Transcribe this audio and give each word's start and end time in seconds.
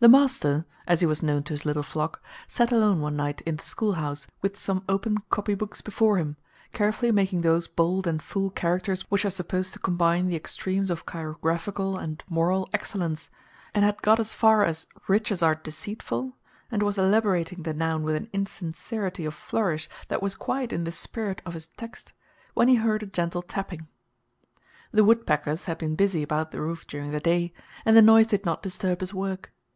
"The 0.00 0.08
Master," 0.08 0.66
as 0.86 1.00
he 1.00 1.06
was 1.06 1.22
known 1.22 1.44
to 1.44 1.54
his 1.54 1.64
little 1.64 1.82
flock, 1.82 2.22
sat 2.46 2.70
alone 2.70 3.00
one 3.00 3.16
night 3.16 3.40
in 3.46 3.56
the 3.56 3.62
schoolhouse, 3.64 4.26
with 4.42 4.54
some 4.58 4.84
open 4.86 5.16
copybooks 5.30 5.80
before 5.80 6.18
him, 6.18 6.36
carefully 6.74 7.10
making 7.10 7.40
those 7.40 7.68
bold 7.68 8.06
and 8.06 8.22
full 8.22 8.50
characters 8.50 9.10
which 9.10 9.24
are 9.24 9.30
supposed 9.30 9.72
to 9.72 9.78
combine 9.78 10.26
the 10.26 10.36
extremes 10.36 10.90
of 10.90 11.06
chirographical 11.06 11.96
and 11.96 12.22
moral 12.28 12.68
excellence, 12.74 13.30
and 13.72 13.82
had 13.82 14.02
got 14.02 14.20
as 14.20 14.34
far 14.34 14.62
as 14.62 14.86
"Riches 15.08 15.42
are 15.42 15.54
deceitful," 15.54 16.34
and 16.70 16.82
was 16.82 16.98
elaborating 16.98 17.62
the 17.62 17.72
noun 17.72 18.02
with 18.02 18.14
an 18.14 18.28
insincerity 18.34 19.24
of 19.24 19.32
flourish 19.32 19.88
that 20.08 20.20
was 20.20 20.34
quite 20.34 20.70
in 20.70 20.84
the 20.84 20.92
spirit 20.92 21.40
of 21.46 21.54
his 21.54 21.68
text, 21.78 22.12
when 22.52 22.68
he 22.68 22.74
heard 22.74 23.02
a 23.02 23.06
gentle 23.06 23.40
tapping. 23.40 23.86
The 24.92 25.02
woodpeckers 25.04 25.64
had 25.64 25.78
been 25.78 25.96
busy 25.96 26.22
about 26.22 26.50
the 26.50 26.60
roof 26.60 26.86
during 26.86 27.12
the 27.12 27.20
day, 27.20 27.54
and 27.86 27.96
the 27.96 28.02
noise 28.02 28.26
did 28.26 28.44
not 28.44 28.62
disturb 28.62 29.00
his 29.00 29.14
work. 29.14 29.50